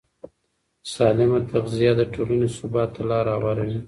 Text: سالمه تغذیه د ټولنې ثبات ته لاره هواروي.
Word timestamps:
سالمه 0.93 1.39
تغذیه 1.51 1.91
د 1.97 2.01
ټولنې 2.13 2.47
ثبات 2.57 2.89
ته 2.95 3.01
لاره 3.09 3.31
هواروي. 3.37 3.77